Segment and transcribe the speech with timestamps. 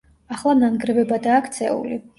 [0.35, 2.05] ახლა ნანგრევებადაა ქცეული.